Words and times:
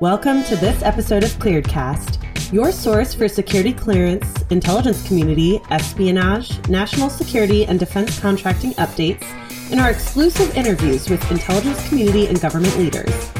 Welcome 0.00 0.42
to 0.46 0.56
this 0.56 0.82
episode 0.82 1.22
of 1.22 1.30
Clearedcast, 1.34 2.52
your 2.52 2.72
source 2.72 3.14
for 3.14 3.28
security 3.28 3.72
clearance, 3.72 4.42
intelligence 4.50 5.06
community, 5.06 5.60
espionage, 5.70 6.68
national 6.68 7.08
security, 7.08 7.64
and 7.66 7.78
defense 7.78 8.18
contracting 8.18 8.72
updates, 8.72 9.22
and 9.70 9.78
our 9.78 9.90
exclusive 9.90 10.52
interviews 10.56 11.08
with 11.08 11.30
intelligence 11.30 11.88
community 11.88 12.26
and 12.26 12.40
government 12.40 12.76
leaders. 12.76 13.30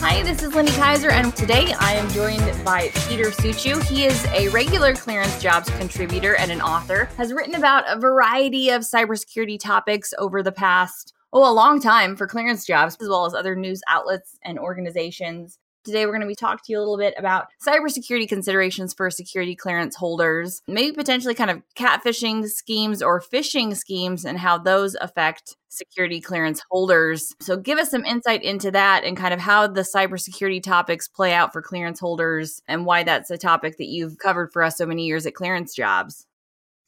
Hi, 0.00 0.22
this 0.22 0.42
is 0.42 0.54
Lindy 0.54 0.72
Kyzer, 0.72 1.12
and 1.12 1.36
today 1.36 1.74
I 1.78 1.92
am 1.92 2.08
joined 2.12 2.64
by 2.64 2.88
Peter 3.06 3.26
Suciu. 3.26 3.82
He 3.82 4.06
is 4.06 4.24
a 4.28 4.48
regular 4.48 4.94
Clearance 4.94 5.38
Jobs 5.38 5.68
contributor 5.76 6.34
and 6.36 6.50
an 6.50 6.62
author, 6.62 7.10
has 7.18 7.30
written 7.34 7.56
about 7.56 7.84
a 7.94 8.00
variety 8.00 8.70
of 8.70 8.80
cybersecurity 8.80 9.60
topics 9.60 10.14
over 10.16 10.42
the 10.42 10.50
past 10.50 11.12
oh, 11.32 11.50
a 11.50 11.52
long 11.52 11.80
time 11.80 12.16
for 12.16 12.26
clearance 12.26 12.66
jobs, 12.66 12.96
as 13.00 13.08
well 13.08 13.26
as 13.26 13.34
other 13.34 13.54
news 13.54 13.80
outlets 13.88 14.38
and 14.44 14.58
organizations. 14.58 15.58
Today, 15.84 16.04
we're 16.04 16.12
going 16.12 16.22
to 16.22 16.26
be 16.26 16.34
talking 16.34 16.60
to 16.66 16.72
you 16.72 16.78
a 16.78 16.80
little 16.80 16.98
bit 16.98 17.14
about 17.16 17.46
cybersecurity 17.66 18.28
considerations 18.28 18.92
for 18.92 19.08
security 19.10 19.56
clearance 19.56 19.96
holders, 19.96 20.60
maybe 20.66 20.92
potentially 20.92 21.34
kind 21.34 21.50
of 21.50 21.62
catfishing 21.76 22.46
schemes 22.46 23.00
or 23.00 23.22
phishing 23.22 23.74
schemes 23.74 24.24
and 24.24 24.38
how 24.38 24.58
those 24.58 24.96
affect 24.96 25.56
security 25.70 26.20
clearance 26.20 26.62
holders. 26.70 27.32
So, 27.40 27.56
give 27.56 27.78
us 27.78 27.90
some 27.90 28.04
insight 28.04 28.42
into 28.42 28.70
that 28.72 29.04
and 29.04 29.16
kind 29.16 29.32
of 29.32 29.40
how 29.40 29.66
the 29.66 29.86
cybersecurity 29.94 30.62
topics 30.62 31.08
play 31.08 31.32
out 31.32 31.52
for 31.52 31.62
clearance 31.62 32.00
holders 32.00 32.60
and 32.68 32.84
why 32.84 33.02
that's 33.04 33.30
a 33.30 33.38
topic 33.38 33.78
that 33.78 33.88
you've 33.88 34.18
covered 34.18 34.52
for 34.52 34.62
us 34.62 34.76
so 34.76 34.84
many 34.84 35.06
years 35.06 35.24
at 35.24 35.34
Clearance 35.34 35.74
Jobs. 35.74 36.26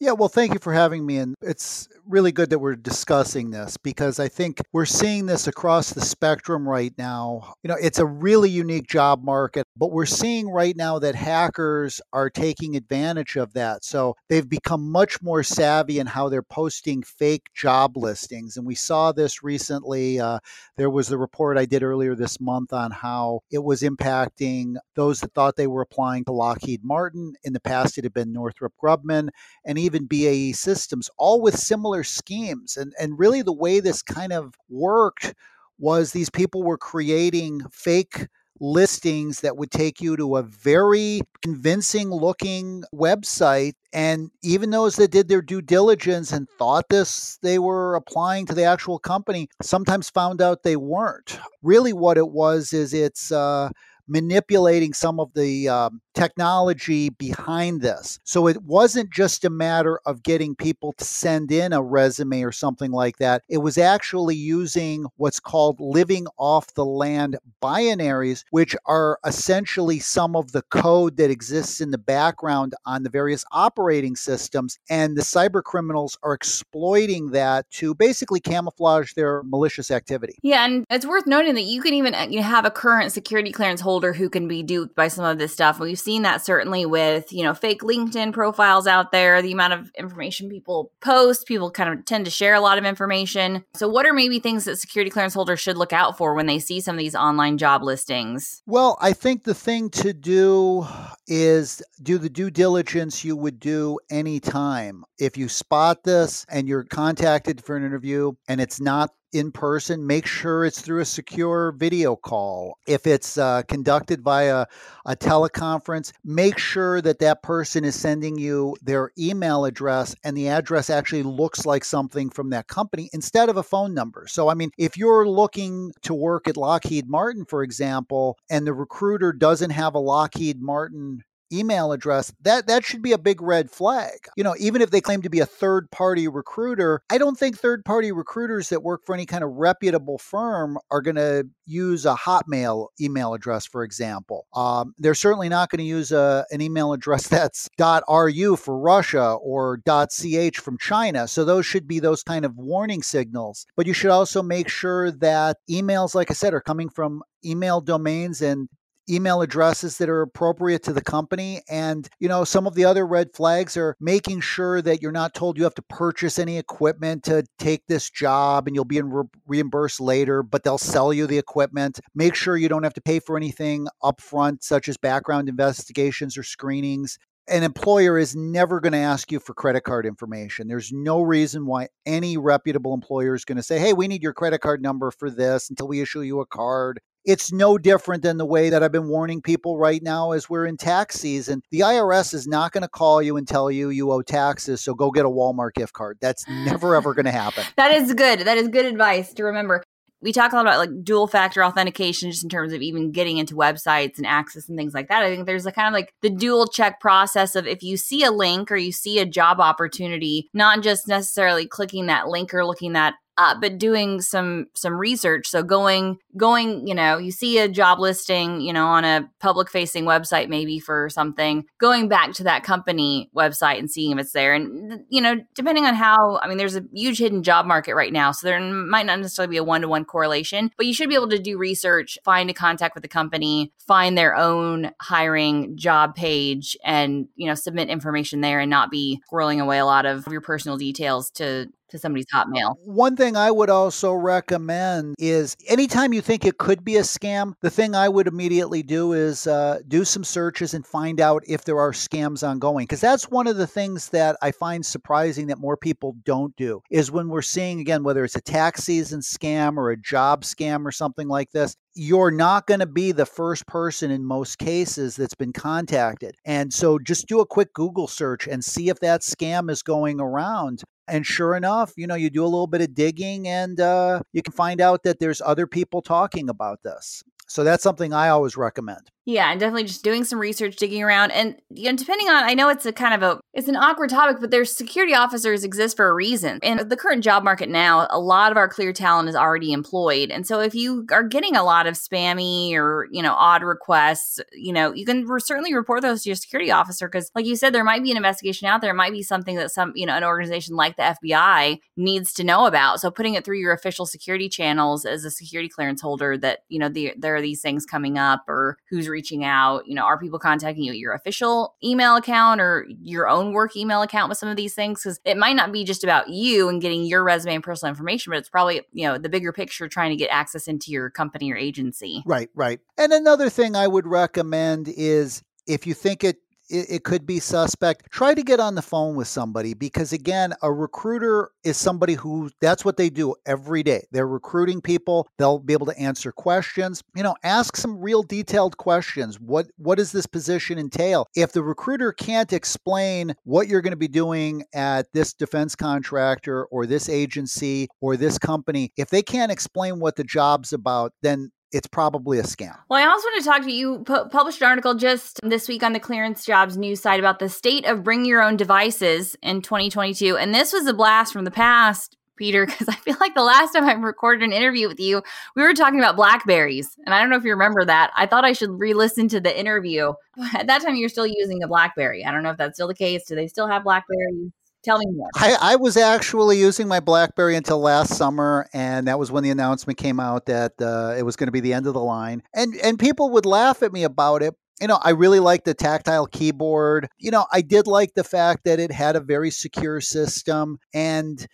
Yeah, 0.02 0.12
well, 0.12 0.30
thank 0.30 0.54
you 0.54 0.58
for 0.58 0.72
having 0.72 1.04
me. 1.04 1.18
And 1.18 1.34
it's 1.42 1.86
really 2.06 2.32
good 2.32 2.48
that 2.50 2.58
we're 2.58 2.74
discussing 2.74 3.50
this 3.50 3.76
because 3.76 4.18
I 4.18 4.28
think 4.28 4.62
we're 4.72 4.86
seeing 4.86 5.26
this 5.26 5.46
across 5.46 5.90
the 5.92 6.00
spectrum 6.00 6.66
right 6.66 6.94
now. 6.96 7.52
You 7.62 7.68
know, 7.68 7.76
it's 7.78 7.98
a 7.98 8.06
really 8.06 8.48
unique 8.48 8.88
job 8.88 9.22
market, 9.22 9.66
but 9.76 9.92
we're 9.92 10.06
seeing 10.06 10.48
right 10.48 10.74
now 10.74 10.98
that 11.00 11.14
hackers 11.14 12.00
are 12.14 12.30
taking 12.30 12.76
advantage 12.76 13.36
of 13.36 13.52
that. 13.52 13.84
So 13.84 14.16
they've 14.30 14.48
become 14.48 14.90
much 14.90 15.20
more 15.20 15.42
savvy 15.42 15.98
in 15.98 16.06
how 16.06 16.30
they're 16.30 16.42
posting 16.42 17.02
fake 17.02 17.50
job 17.54 17.98
listings. 17.98 18.56
And 18.56 18.66
we 18.66 18.74
saw 18.76 19.12
this 19.12 19.42
recently. 19.42 20.18
Uh, 20.18 20.38
there 20.78 20.88
was 20.88 21.08
the 21.08 21.18
report 21.18 21.58
I 21.58 21.66
did 21.66 21.82
earlier 21.82 22.14
this 22.14 22.40
month 22.40 22.72
on 22.72 22.90
how 22.90 23.40
it 23.52 23.62
was 23.62 23.82
impacting 23.82 24.76
those 24.94 25.20
that 25.20 25.34
thought 25.34 25.56
they 25.56 25.66
were 25.66 25.82
applying 25.82 26.24
to 26.24 26.32
Lockheed 26.32 26.82
Martin. 26.82 27.34
In 27.44 27.52
the 27.52 27.60
past, 27.60 27.98
it 27.98 28.04
had 28.04 28.14
been 28.14 28.32
Northrop 28.32 28.72
Grumman 28.82 29.28
and 29.66 29.78
even 29.78 29.89
BAE 29.98 30.52
Systems, 30.52 31.10
all 31.18 31.40
with 31.40 31.56
similar 31.58 32.02
schemes. 32.04 32.76
And, 32.76 32.92
and 33.00 33.18
really, 33.18 33.42
the 33.42 33.52
way 33.52 33.80
this 33.80 34.02
kind 34.02 34.32
of 34.32 34.54
worked 34.68 35.34
was 35.78 36.12
these 36.12 36.30
people 36.30 36.62
were 36.62 36.78
creating 36.78 37.62
fake 37.72 38.26
listings 38.60 39.40
that 39.40 39.56
would 39.56 39.70
take 39.70 40.00
you 40.00 40.16
to 40.16 40.36
a 40.36 40.42
very 40.42 41.22
convincing 41.40 42.10
looking 42.10 42.84
website 42.94 43.72
and 43.92 44.30
even 44.42 44.68
those 44.68 44.96
that 44.96 45.10
did 45.10 45.28
their 45.28 45.40
due 45.40 45.62
diligence 45.62 46.30
and 46.30 46.46
thought 46.58 46.84
this 46.90 47.38
they 47.42 47.58
were 47.58 47.94
applying 47.94 48.44
to 48.44 48.54
the 48.54 48.62
actual 48.62 48.98
company 48.98 49.48
sometimes 49.62 50.10
found 50.10 50.42
out 50.42 50.62
they 50.62 50.76
weren't 50.76 51.40
really 51.62 51.94
what 51.94 52.18
it 52.18 52.28
was 52.28 52.74
is 52.74 52.92
it's 52.92 53.32
uh, 53.32 53.70
manipulating 54.08 54.92
some 54.92 55.20
of 55.20 55.32
the 55.34 55.68
um, 55.68 56.00
technology 56.14 57.10
behind 57.10 57.80
this. 57.82 58.18
So 58.24 58.46
it 58.46 58.62
wasn't 58.62 59.10
just 59.10 59.44
a 59.44 59.50
matter 59.50 60.00
of 60.06 60.22
getting 60.22 60.54
people 60.54 60.92
to 60.98 61.04
send 61.04 61.52
in 61.52 61.72
a 61.72 61.82
resume 61.82 62.42
or 62.42 62.52
something 62.52 62.90
like 62.90 63.18
that. 63.18 63.42
It 63.48 63.58
was 63.58 63.78
actually 63.78 64.36
using 64.36 65.06
what's 65.16 65.40
called 65.40 65.78
living 65.80 66.26
off 66.38 66.74
the 66.74 66.84
land 66.84 67.38
binaries, 67.62 68.44
which 68.50 68.76
are 68.86 69.18
essentially 69.24 69.98
some 69.98 70.34
of 70.36 70.52
the 70.52 70.62
code 70.62 71.16
that 71.16 71.30
exists 71.30 71.80
in 71.80 71.90
the 71.90 71.98
background 71.98 72.74
on 72.86 73.02
the 73.02 73.10
various 73.10 73.44
operating 73.52 74.16
systems. 74.16 74.78
And 74.88 75.16
the 75.16 75.22
cyber 75.22 75.62
criminals 75.62 76.18
are 76.22 76.32
exploiting 76.32 77.30
that 77.30 77.70
to 77.72 77.94
basically 77.94 78.40
camouflage 78.40 79.12
their 79.14 79.42
malicious 79.44 79.90
activity. 79.90 80.36
Yeah, 80.42 80.64
and 80.64 80.84
it's 80.90 81.06
worth 81.06 81.26
noting 81.26 81.54
that 81.54 81.62
you 81.62 81.82
can 81.82 81.94
even 81.94 82.14
uh, 82.14 82.26
you 82.28 82.42
have 82.42 82.64
a 82.64 82.70
current 82.70 83.12
security 83.12 83.52
clearance 83.52 83.80
holder 83.80 83.99
holder 84.00 84.14
who 84.14 84.30
can 84.30 84.48
be 84.48 84.62
duped 84.62 84.94
by 84.94 85.08
some 85.08 85.26
of 85.26 85.36
this 85.36 85.52
stuff. 85.52 85.78
We've 85.78 85.98
seen 85.98 86.22
that 86.22 86.42
certainly 86.42 86.86
with, 86.86 87.30
you 87.34 87.42
know, 87.42 87.52
fake 87.52 87.82
LinkedIn 87.82 88.32
profiles 88.32 88.86
out 88.86 89.12
there, 89.12 89.42
the 89.42 89.52
amount 89.52 89.74
of 89.74 89.90
information 89.98 90.48
people 90.48 90.90
post, 91.02 91.46
people 91.46 91.70
kind 91.70 91.92
of 91.92 92.06
tend 92.06 92.24
to 92.24 92.30
share 92.30 92.54
a 92.54 92.60
lot 92.60 92.78
of 92.78 92.86
information. 92.86 93.62
So 93.74 93.88
what 93.88 94.06
are 94.06 94.14
maybe 94.14 94.40
things 94.40 94.64
that 94.64 94.76
security 94.76 95.10
clearance 95.10 95.34
holders 95.34 95.60
should 95.60 95.76
look 95.76 95.92
out 95.92 96.16
for 96.16 96.34
when 96.34 96.46
they 96.46 96.58
see 96.58 96.80
some 96.80 96.94
of 96.94 96.98
these 96.98 97.14
online 97.14 97.58
job 97.58 97.82
listings? 97.82 98.62
Well, 98.64 98.96
I 99.02 99.12
think 99.12 99.44
the 99.44 99.54
thing 99.54 99.90
to 99.90 100.14
do 100.14 100.86
is 101.26 101.82
do 102.02 102.16
the 102.16 102.30
due 102.30 102.50
diligence 102.50 103.22
you 103.22 103.36
would 103.36 103.60
do 103.60 103.98
anytime. 104.10 105.04
If 105.18 105.36
you 105.36 105.50
spot 105.50 106.04
this 106.04 106.46
and 106.48 106.66
you're 106.66 106.84
contacted 106.84 107.62
for 107.62 107.76
an 107.76 107.84
interview 107.84 108.32
and 108.48 108.62
it's 108.62 108.80
not 108.80 109.10
in 109.32 109.52
person, 109.52 110.06
make 110.06 110.26
sure 110.26 110.64
it's 110.64 110.80
through 110.80 111.00
a 111.00 111.04
secure 111.04 111.72
video 111.72 112.16
call. 112.16 112.78
If 112.86 113.06
it's 113.06 113.38
uh, 113.38 113.62
conducted 113.62 114.22
via 114.22 114.66
a 115.06 115.16
teleconference, 115.16 116.12
make 116.24 116.58
sure 116.58 117.00
that 117.02 117.18
that 117.20 117.42
person 117.42 117.84
is 117.84 117.94
sending 117.94 118.38
you 118.38 118.76
their 118.82 119.12
email 119.18 119.64
address 119.64 120.14
and 120.24 120.36
the 120.36 120.48
address 120.48 120.90
actually 120.90 121.22
looks 121.22 121.66
like 121.66 121.84
something 121.84 122.30
from 122.30 122.50
that 122.50 122.68
company 122.68 123.08
instead 123.12 123.48
of 123.48 123.56
a 123.56 123.62
phone 123.62 123.94
number. 123.94 124.26
So, 124.28 124.48
I 124.48 124.54
mean, 124.54 124.70
if 124.78 124.96
you're 124.96 125.28
looking 125.28 125.92
to 126.02 126.14
work 126.14 126.48
at 126.48 126.56
Lockheed 126.56 127.08
Martin, 127.08 127.44
for 127.44 127.62
example, 127.62 128.36
and 128.50 128.66
the 128.66 128.74
recruiter 128.74 129.32
doesn't 129.32 129.70
have 129.70 129.94
a 129.94 130.00
Lockheed 130.00 130.60
Martin 130.60 131.22
email 131.52 131.92
address, 131.92 132.32
that 132.42 132.66
that 132.66 132.84
should 132.84 133.02
be 133.02 133.12
a 133.12 133.18
big 133.18 133.40
red 133.42 133.70
flag. 133.70 134.28
You 134.36 134.44
know, 134.44 134.54
even 134.58 134.82
if 134.82 134.90
they 134.90 135.00
claim 135.00 135.22
to 135.22 135.30
be 135.30 135.40
a 135.40 135.46
third 135.46 135.90
party 135.90 136.28
recruiter, 136.28 137.02
I 137.10 137.18
don't 137.18 137.38
think 137.38 137.58
third 137.58 137.84
party 137.84 138.12
recruiters 138.12 138.68
that 138.68 138.82
work 138.82 139.02
for 139.04 139.14
any 139.14 139.26
kind 139.26 139.44
of 139.44 139.50
reputable 139.50 140.18
firm 140.18 140.78
are 140.90 141.02
going 141.02 141.16
to 141.16 141.46
use 141.66 142.04
a 142.04 142.14
Hotmail 142.14 142.88
email 143.00 143.34
address, 143.34 143.66
for 143.66 143.84
example. 143.84 144.46
Um, 144.54 144.94
they're 144.98 145.14
certainly 145.14 145.48
not 145.48 145.70
going 145.70 145.78
to 145.78 145.84
use 145.84 146.12
a, 146.12 146.44
an 146.50 146.60
email 146.60 146.92
address 146.92 147.28
that's 147.28 147.68
.ru 147.78 148.56
for 148.56 148.78
Russia 148.78 149.34
or 149.42 149.78
.ch 149.78 150.58
from 150.58 150.78
China. 150.78 151.28
So 151.28 151.44
those 151.44 151.66
should 151.66 151.86
be 151.86 152.00
those 152.00 152.22
kind 152.22 152.44
of 152.44 152.56
warning 152.56 153.02
signals. 153.02 153.66
But 153.76 153.86
you 153.86 153.92
should 153.92 154.10
also 154.10 154.42
make 154.42 154.68
sure 154.68 155.10
that 155.12 155.58
emails, 155.70 156.14
like 156.14 156.30
I 156.30 156.34
said, 156.34 156.54
are 156.54 156.60
coming 156.60 156.88
from 156.88 157.22
email 157.44 157.80
domains 157.80 158.42
and 158.42 158.68
email 159.10 159.42
addresses 159.42 159.98
that 159.98 160.08
are 160.08 160.22
appropriate 160.22 160.82
to 160.84 160.92
the 160.92 161.02
company. 161.02 161.62
And, 161.68 162.08
you 162.18 162.28
know, 162.28 162.44
some 162.44 162.66
of 162.66 162.74
the 162.74 162.84
other 162.84 163.06
red 163.06 163.34
flags 163.34 163.76
are 163.76 163.96
making 164.00 164.40
sure 164.40 164.80
that 164.82 165.02
you're 165.02 165.12
not 165.12 165.34
told 165.34 165.58
you 165.58 165.64
have 165.64 165.74
to 165.74 165.82
purchase 165.82 166.38
any 166.38 166.58
equipment 166.58 167.24
to 167.24 167.44
take 167.58 167.86
this 167.86 168.10
job 168.10 168.66
and 168.66 168.74
you'll 168.74 168.84
be 168.84 169.02
re- 169.02 169.24
reimbursed 169.46 170.00
later, 170.00 170.42
but 170.42 170.62
they'll 170.62 170.78
sell 170.78 171.12
you 171.12 171.26
the 171.26 171.38
equipment. 171.38 172.00
Make 172.14 172.34
sure 172.34 172.56
you 172.56 172.68
don't 172.68 172.84
have 172.84 172.94
to 172.94 173.00
pay 173.00 173.18
for 173.18 173.36
anything 173.36 173.88
upfront, 174.02 174.62
such 174.62 174.88
as 174.88 174.96
background 174.96 175.48
investigations 175.48 176.36
or 176.38 176.42
screenings 176.42 177.18
an 177.50 177.64
employer 177.64 178.16
is 178.16 178.36
never 178.36 178.80
going 178.80 178.92
to 178.92 178.98
ask 178.98 179.32
you 179.32 179.40
for 179.40 179.54
credit 179.54 179.82
card 179.82 180.06
information. 180.06 180.68
There's 180.68 180.92
no 180.92 181.20
reason 181.20 181.66
why 181.66 181.88
any 182.06 182.36
reputable 182.36 182.94
employer 182.94 183.34
is 183.34 183.44
going 183.44 183.56
to 183.56 183.62
say, 183.62 183.78
hey, 183.78 183.92
we 183.92 184.06
need 184.06 184.22
your 184.22 184.32
credit 184.32 184.60
card 184.60 184.80
number 184.80 185.10
for 185.10 185.30
this 185.30 185.68
until 185.68 185.88
we 185.88 186.00
issue 186.00 186.20
you 186.20 186.40
a 186.40 186.46
card. 186.46 187.00
It's 187.24 187.52
no 187.52 187.76
different 187.76 188.22
than 188.22 188.38
the 188.38 188.46
way 188.46 188.70
that 188.70 188.82
I've 188.82 188.92
been 188.92 189.08
warning 189.08 189.42
people 189.42 189.76
right 189.76 190.02
now 190.02 190.32
as 190.32 190.48
we're 190.48 190.66
in 190.66 190.78
tax 190.78 191.16
season. 191.16 191.62
The 191.70 191.80
IRS 191.80 192.32
is 192.32 192.46
not 192.46 192.72
going 192.72 192.82
to 192.82 192.88
call 192.88 193.20
you 193.20 193.36
and 193.36 193.46
tell 193.46 193.70
you 193.70 193.90
you 193.90 194.10
owe 194.10 194.22
taxes, 194.22 194.80
so 194.80 194.94
go 194.94 195.10
get 195.10 195.26
a 195.26 195.28
Walmart 195.28 195.74
gift 195.74 195.92
card. 195.92 196.16
That's 196.20 196.48
never 196.48 196.96
ever 196.96 197.12
going 197.12 197.26
to 197.26 197.32
happen. 197.32 197.64
that 197.76 197.92
is 197.92 198.14
good. 198.14 198.40
That 198.40 198.56
is 198.56 198.68
good 198.68 198.86
advice 198.86 199.34
to 199.34 199.44
remember. 199.44 199.82
We 200.22 200.32
talk 200.32 200.52
a 200.52 200.56
lot 200.56 200.66
about 200.66 200.78
like 200.78 201.02
dual 201.02 201.26
factor 201.26 201.64
authentication 201.64 202.30
just 202.30 202.42
in 202.42 202.50
terms 202.50 202.72
of 202.72 202.82
even 202.82 203.10
getting 203.10 203.38
into 203.38 203.54
websites 203.54 204.18
and 204.18 204.26
access 204.26 204.68
and 204.68 204.76
things 204.76 204.92
like 204.92 205.08
that. 205.08 205.22
I 205.22 205.34
think 205.34 205.46
there's 205.46 205.64
a 205.64 205.72
kind 205.72 205.88
of 205.88 205.94
like 205.94 206.12
the 206.20 206.28
dual 206.28 206.66
check 206.68 207.00
process 207.00 207.56
of 207.56 207.66
if 207.66 207.82
you 207.82 207.96
see 207.96 208.22
a 208.22 208.30
link 208.30 208.70
or 208.70 208.76
you 208.76 208.92
see 208.92 209.18
a 209.18 209.26
job 209.26 209.60
opportunity, 209.60 210.50
not 210.52 210.82
just 210.82 211.08
necessarily 211.08 211.66
clicking 211.66 212.06
that 212.06 212.28
link 212.28 212.52
or 212.52 212.66
looking 212.66 212.92
that 212.92 213.14
uh, 213.36 213.54
but 213.60 213.78
doing 213.78 214.20
some 214.20 214.66
some 214.74 214.94
research. 214.94 215.46
So 215.46 215.62
going 215.62 216.18
going 216.36 216.86
you 216.86 216.94
know 216.94 217.18
you 217.18 217.30
see 217.30 217.58
a 217.58 217.68
job 217.68 217.98
listing 217.98 218.60
you 218.60 218.72
know 218.72 218.86
on 218.86 219.04
a 219.04 219.28
public 219.40 219.70
facing 219.70 220.04
website 220.04 220.48
maybe 220.48 220.78
for 220.78 221.08
something 221.08 221.64
going 221.78 222.08
back 222.08 222.32
to 222.34 222.44
that 222.44 222.64
company 222.64 223.30
website 223.34 223.78
and 223.78 223.90
seeing 223.90 224.12
if 224.12 224.18
it's 224.18 224.32
there. 224.32 224.54
And 224.54 225.00
you 225.08 225.20
know 225.20 225.36
depending 225.54 225.84
on 225.84 225.94
how 225.94 226.38
i 226.42 226.48
mean 226.48 226.58
there's 226.58 226.76
a 226.76 226.84
huge 226.92 227.18
hidden 227.18 227.42
job 227.42 227.66
market 227.66 227.94
right 227.94 228.12
now 228.12 228.32
so 228.32 228.46
there 228.46 228.60
might 228.60 229.06
not 229.06 229.18
necessarily 229.18 229.50
be 229.50 229.56
a 229.56 229.64
one-to-one 229.64 230.04
correlation 230.04 230.70
but 230.76 230.86
you 230.86 230.94
should 230.94 231.08
be 231.08 231.14
able 231.14 231.28
to 231.28 231.38
do 231.38 231.58
research 231.58 232.18
find 232.24 232.50
a 232.50 232.54
contact 232.54 232.94
with 232.94 233.02
the 233.02 233.08
company 233.08 233.72
find 233.86 234.16
their 234.16 234.34
own 234.34 234.90
hiring 235.00 235.76
job 235.76 236.14
page 236.14 236.76
and 236.84 237.28
you 237.36 237.46
know 237.46 237.54
submit 237.54 237.88
information 237.88 238.40
there 238.40 238.60
and 238.60 238.70
not 238.70 238.90
be 238.90 239.20
squirreling 239.30 239.60
away 239.60 239.78
a 239.78 239.84
lot 239.84 240.06
of 240.06 240.26
your 240.28 240.40
personal 240.40 240.76
details 240.76 241.30
to 241.30 241.66
to 241.90 241.98
somebody's 241.98 242.26
Hotmail. 242.32 242.76
One 242.84 243.16
thing 243.16 243.36
I 243.36 243.50
would 243.50 243.70
also 243.70 244.12
recommend 244.12 245.14
is 245.18 245.56
anytime 245.68 246.12
you 246.12 246.20
think 246.20 246.44
it 246.44 246.58
could 246.58 246.84
be 246.84 246.96
a 246.96 247.02
scam, 247.02 247.54
the 247.60 247.70
thing 247.70 247.94
I 247.94 248.08
would 248.08 248.26
immediately 248.26 248.82
do 248.82 249.12
is 249.12 249.46
uh, 249.46 249.80
do 249.88 250.04
some 250.04 250.24
searches 250.24 250.74
and 250.74 250.86
find 250.86 251.20
out 251.20 251.42
if 251.46 251.64
there 251.64 251.78
are 251.78 251.92
scams 251.92 252.46
ongoing. 252.46 252.84
Because 252.84 253.00
that's 253.00 253.30
one 253.30 253.46
of 253.46 253.56
the 253.56 253.66
things 253.66 254.08
that 254.10 254.36
I 254.42 254.52
find 254.52 254.84
surprising 254.84 255.48
that 255.48 255.58
more 255.58 255.76
people 255.76 256.16
don't 256.24 256.54
do 256.56 256.82
is 256.90 257.10
when 257.10 257.28
we're 257.28 257.42
seeing, 257.42 257.80
again, 257.80 258.02
whether 258.02 258.24
it's 258.24 258.36
a 258.36 258.40
tax 258.40 258.84
season 258.84 259.20
scam 259.20 259.76
or 259.76 259.90
a 259.90 260.00
job 260.00 260.42
scam 260.42 260.84
or 260.84 260.92
something 260.92 261.28
like 261.28 261.50
this, 261.52 261.76
you're 261.94 262.30
not 262.30 262.66
going 262.66 262.80
to 262.80 262.86
be 262.86 263.12
the 263.12 263.26
first 263.26 263.66
person 263.66 264.10
in 264.10 264.24
most 264.24 264.58
cases 264.58 265.16
that's 265.16 265.34
been 265.34 265.52
contacted. 265.52 266.36
And 266.44 266.72
so 266.72 266.98
just 266.98 267.26
do 267.26 267.40
a 267.40 267.46
quick 267.46 267.72
Google 267.74 268.06
search 268.06 268.46
and 268.46 268.64
see 268.64 268.88
if 268.88 269.00
that 269.00 269.22
scam 269.22 269.70
is 269.70 269.82
going 269.82 270.20
around. 270.20 270.82
And 271.10 271.26
sure 271.26 271.56
enough, 271.56 271.92
you 271.96 272.06
know, 272.06 272.14
you 272.14 272.30
do 272.30 272.44
a 272.44 272.46
little 272.46 272.68
bit 272.68 272.80
of 272.82 272.94
digging 272.94 273.48
and 273.48 273.80
uh, 273.80 274.22
you 274.32 274.42
can 274.42 274.52
find 274.52 274.80
out 274.80 275.02
that 275.02 275.18
there's 275.18 275.42
other 275.42 275.66
people 275.66 276.02
talking 276.02 276.48
about 276.48 276.84
this. 276.84 277.24
So 277.50 277.64
that's 277.64 277.82
something 277.82 278.12
I 278.12 278.28
always 278.28 278.56
recommend. 278.56 279.10
Yeah, 279.26 279.50
and 279.50 279.60
definitely 279.60 279.84
just 279.84 280.02
doing 280.02 280.24
some 280.24 280.38
research, 280.38 280.76
digging 280.76 281.02
around, 281.02 281.30
and 281.32 281.54
you 281.68 281.90
know, 281.90 281.96
depending 281.96 282.28
on, 282.28 282.42
I 282.44 282.54
know 282.54 282.68
it's 282.68 282.86
a 282.86 282.92
kind 282.92 283.12
of 283.12 283.22
a, 283.22 283.40
it's 283.52 283.68
an 283.68 283.76
awkward 283.76 284.08
topic, 284.08 284.38
but 284.40 284.50
there's 284.50 284.72
security 284.72 285.14
officers 285.14 285.62
exist 285.62 285.96
for 285.96 286.08
a 286.08 286.14
reason. 286.14 286.58
And 286.62 286.80
the 286.80 286.96
current 286.96 287.22
job 287.22 287.44
market 287.44 287.68
now, 287.68 288.06
a 288.10 288.18
lot 288.18 288.50
of 288.50 288.56
our 288.56 288.68
clear 288.68 288.92
talent 288.92 289.28
is 289.28 289.36
already 289.36 289.72
employed, 289.72 290.30
and 290.30 290.46
so 290.46 290.60
if 290.60 290.74
you 290.74 291.06
are 291.12 291.22
getting 291.22 291.54
a 291.54 291.62
lot 291.62 291.86
of 291.86 291.94
spammy 291.94 292.72
or 292.72 293.08
you 293.12 293.22
know 293.22 293.34
odd 293.34 293.62
requests, 293.62 294.40
you 294.52 294.72
know, 294.72 294.94
you 294.94 295.04
can 295.04 295.26
re- 295.26 295.38
certainly 295.38 295.74
report 295.74 296.00
those 296.00 296.22
to 296.22 296.30
your 296.30 296.36
security 296.36 296.70
officer 296.70 297.08
because, 297.08 297.30
like 297.34 297.46
you 297.46 297.56
said, 297.56 297.74
there 297.74 297.84
might 297.84 298.02
be 298.02 298.10
an 298.10 298.16
investigation 298.16 298.68
out 298.68 298.80
there. 298.80 298.92
It 298.92 298.94
might 298.94 299.12
be 299.12 299.22
something 299.22 299.56
that 299.56 299.70
some, 299.70 299.92
you 299.94 300.06
know, 300.06 300.16
an 300.16 300.24
organization 300.24 300.76
like 300.76 300.96
the 300.96 301.14
FBI 301.22 301.78
needs 301.96 302.32
to 302.34 302.42
know 302.42 302.66
about. 302.66 303.00
So 303.00 303.10
putting 303.10 303.34
it 303.34 303.44
through 303.44 303.58
your 303.58 303.74
official 303.74 304.06
security 304.06 304.48
channels 304.48 305.04
as 305.04 305.24
a 305.24 305.30
security 305.30 305.68
clearance 305.68 306.00
holder 306.00 306.38
that 306.38 306.60
you 306.68 306.78
know 306.78 306.88
the, 306.88 307.12
there 307.18 307.39
are 307.40 307.42
these 307.42 307.62
things 307.62 307.84
coming 307.84 308.18
up 308.18 308.44
or 308.48 308.78
who's 308.88 309.08
reaching 309.08 309.44
out? 309.44 309.86
You 309.86 309.94
know 309.94 310.04
are 310.04 310.18
people 310.18 310.38
contacting 310.38 310.84
you 310.84 310.92
at 310.92 310.98
your 310.98 311.12
official 311.12 311.74
email 311.82 312.16
account 312.16 312.60
or 312.60 312.86
your 313.02 313.28
own 313.28 313.52
work 313.52 313.76
email 313.76 314.02
account 314.02 314.28
with 314.28 314.38
some 314.38 314.48
of 314.48 314.56
these 314.56 314.74
things? 314.74 315.00
Because 315.00 315.20
it 315.24 315.36
might 315.36 315.56
not 315.56 315.72
be 315.72 315.84
just 315.84 316.04
about 316.04 316.28
you 316.28 316.68
and 316.68 316.80
getting 316.80 317.04
your 317.04 317.24
resume 317.24 317.56
and 317.56 317.64
personal 317.64 317.90
information 317.90 318.30
but 318.30 318.38
it's 318.38 318.48
probably 318.48 318.82
you 318.92 319.06
know 319.06 319.18
the 319.18 319.28
bigger 319.28 319.52
picture 319.52 319.88
trying 319.88 320.10
to 320.10 320.16
get 320.16 320.28
access 320.30 320.68
into 320.68 320.90
your 320.90 321.10
company 321.10 321.50
or 321.52 321.56
agency. 321.56 322.22
Right 322.26 322.50
right. 322.54 322.80
And 322.98 323.12
another 323.12 323.48
thing 323.48 323.76
i 323.76 323.86
would 323.86 324.06
recommend 324.06 324.88
is 324.88 325.42
if 325.66 325.86
you 325.86 325.94
think 325.94 326.24
it 326.24 326.36
it, 326.70 326.86
it 326.88 327.04
could 327.04 327.26
be 327.26 327.40
suspect. 327.40 328.10
Try 328.10 328.34
to 328.34 328.42
get 328.42 328.60
on 328.60 328.74
the 328.74 328.82
phone 328.82 329.16
with 329.16 329.28
somebody 329.28 329.74
because, 329.74 330.12
again, 330.12 330.54
a 330.62 330.72
recruiter 330.72 331.50
is 331.64 331.76
somebody 331.76 332.14
who 332.14 332.50
that's 332.60 332.84
what 332.84 332.96
they 332.96 333.10
do 333.10 333.34
every 333.46 333.82
day. 333.82 334.06
They're 334.12 334.26
recruiting 334.26 334.80
people. 334.80 335.28
They'll 335.38 335.58
be 335.58 335.72
able 335.72 335.86
to 335.86 335.98
answer 335.98 336.32
questions. 336.32 337.02
You 337.14 337.22
know, 337.22 337.34
ask 337.42 337.76
some 337.76 338.00
real 338.00 338.22
detailed 338.22 338.76
questions. 338.76 339.38
What 339.40 339.66
what 339.76 339.98
does 339.98 340.12
this 340.12 340.26
position 340.26 340.78
entail? 340.78 341.26
If 341.34 341.52
the 341.52 341.62
recruiter 341.62 342.12
can't 342.12 342.52
explain 342.52 343.34
what 343.44 343.68
you're 343.68 343.82
going 343.82 343.92
to 343.92 343.96
be 343.96 344.08
doing 344.08 344.64
at 344.74 345.12
this 345.12 345.32
defense 345.32 345.74
contractor 345.74 346.64
or 346.66 346.86
this 346.86 347.08
agency 347.08 347.88
or 348.00 348.16
this 348.16 348.38
company, 348.38 348.92
if 348.96 349.10
they 349.10 349.22
can't 349.22 349.52
explain 349.52 350.00
what 350.00 350.16
the 350.16 350.24
job's 350.24 350.72
about, 350.72 351.12
then 351.22 351.50
it's 351.72 351.86
probably 351.86 352.38
a 352.38 352.42
scam. 352.42 352.76
Well, 352.88 353.02
I 353.02 353.10
also 353.10 353.26
want 353.28 353.44
to 353.44 353.48
talk 353.48 353.62
to 353.62 353.72
you. 353.72 354.00
Pu- 354.00 354.28
published 354.28 354.60
an 354.60 354.68
article 354.68 354.94
just 354.94 355.40
this 355.42 355.68
week 355.68 355.82
on 355.82 355.92
the 355.92 356.00
Clearance 356.00 356.44
Jobs 356.44 356.76
news 356.76 357.00
site 357.00 357.20
about 357.20 357.38
the 357.38 357.48
state 357.48 357.86
of 357.86 358.02
bring 358.02 358.24
your 358.24 358.42
own 358.42 358.56
devices 358.56 359.36
in 359.42 359.62
2022, 359.62 360.36
and 360.36 360.54
this 360.54 360.72
was 360.72 360.86
a 360.86 360.94
blast 360.94 361.32
from 361.32 361.44
the 361.44 361.50
past. 361.50 362.16
Peter, 362.36 362.64
because 362.66 362.88
I 362.88 362.94
feel 362.94 363.16
like 363.20 363.34
the 363.34 363.42
last 363.42 363.72
time 363.72 363.84
I 363.84 363.92
recorded 363.92 364.42
an 364.42 364.54
interview 364.54 364.88
with 364.88 364.98
you, 364.98 365.22
we 365.54 365.62
were 365.62 365.74
talking 365.74 365.98
about 365.98 366.16
Blackberries. 366.16 366.96
And 367.04 367.14
I 367.14 367.20
don't 367.20 367.28
know 367.28 367.36
if 367.36 367.44
you 367.44 367.50
remember 367.50 367.84
that. 367.84 368.12
I 368.16 368.24
thought 368.24 368.46
I 368.46 368.54
should 368.54 368.70
re 368.70 368.94
listen 368.94 369.28
to 369.28 369.40
the 369.40 369.56
interview. 369.58 370.14
At 370.54 370.66
that 370.66 370.80
time, 370.80 370.96
you're 370.96 371.10
still 371.10 371.26
using 371.26 371.62
a 371.62 371.68
Blackberry. 371.68 372.24
I 372.24 372.30
don't 372.30 372.42
know 372.42 372.50
if 372.50 372.56
that's 372.56 372.76
still 372.76 372.88
the 372.88 372.94
case. 372.94 373.26
Do 373.26 373.34
they 373.34 373.46
still 373.46 373.66
have 373.66 373.84
Blackberries? 373.84 374.52
Tell 374.82 374.98
me 374.98 375.06
more. 375.12 375.28
I, 375.34 375.56
I, 375.60 375.76
was 375.76 375.98
actually 375.98 376.58
using 376.58 376.88
my 376.88 377.00
BlackBerry 377.00 377.54
until 377.54 377.80
last 377.80 378.14
summer, 378.16 378.66
and 378.72 379.08
that 379.08 379.18
was 379.18 379.30
when 379.30 379.42
the 379.42 379.50
announcement 379.50 379.98
came 379.98 380.18
out 380.18 380.46
that 380.46 380.72
uh, 380.80 381.14
it 381.18 381.22
was 381.22 381.36
going 381.36 381.48
to 381.48 381.52
be 381.52 381.60
the 381.60 381.74
end 381.74 381.86
of 381.86 381.92
the 381.92 382.00
line. 382.00 382.42
And 382.54 382.74
and 382.76 382.98
people 382.98 383.30
would 383.30 383.44
laugh 383.44 383.82
at 383.82 383.92
me 383.92 384.04
about 384.04 384.42
it. 384.42 384.54
You 384.80 384.88
know, 384.88 384.98
I 385.02 385.10
really 385.10 385.40
liked 385.40 385.66
the 385.66 385.74
tactile 385.74 386.26
keyboard. 386.26 387.08
You 387.18 387.30
know, 387.30 387.44
I 387.52 387.60
did 387.60 387.86
like 387.86 388.14
the 388.14 388.24
fact 388.24 388.64
that 388.64 388.80
it 388.80 388.90
had 388.90 389.16
a 389.16 389.20
very 389.20 389.50
secure 389.50 390.00
system, 390.00 390.78
and 390.94 391.46